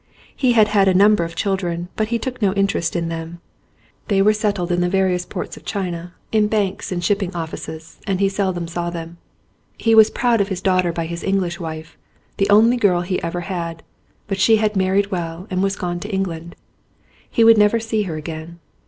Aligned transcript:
He 0.35 0.53
had 0.53 0.69
had 0.69 0.87
a 0.87 0.95
number 0.95 1.23
of 1.23 1.35
children, 1.35 1.89
but 1.95 2.07
he 2.07 2.17
took 2.17 2.41
no 2.41 2.53
interest 2.55 2.95
in 2.95 3.07
them; 3.07 3.39
they 4.07 4.19
were 4.19 4.33
settled 4.33 4.71
in 4.71 4.81
the 4.81 4.89
various 4.89 5.27
ports 5.27 5.57
of 5.57 5.63
China, 5.63 6.15
in 6.31 6.47
banks 6.47 6.91
and 6.91 7.03
shipping 7.03 7.29
179 7.29 7.35
ON 7.37 7.43
A 7.43 7.69
CHINESE 7.69 7.97
SCKEEN 7.99 8.09
offices, 8.09 8.09
and 8.09 8.19
he 8.19 8.29
seldom 8.29 8.67
saw 8.67 8.89
them. 8.89 9.17
He 9.77 9.93
was 9.93 10.09
proud 10.09 10.41
of 10.41 10.47
his 10.47 10.59
daughter 10.59 10.91
by 10.91 11.05
his 11.05 11.23
English 11.23 11.59
wife,, 11.59 11.99
the 12.37 12.49
only 12.49 12.77
girl 12.77 13.01
he 13.01 13.21
ever 13.21 13.41
had, 13.41 13.83
but 14.25 14.39
she 14.39 14.55
had 14.55 14.75
married 14.75 15.11
well 15.11 15.45
and 15.51 15.61
was 15.61 15.75
gone 15.75 15.99
to 15.99 16.09
England. 16.09 16.55
He 17.29 17.43
would 17.43 17.59
never 17.59 17.79
see 17.79 18.01
her 18.01 18.15
again. 18.15 18.57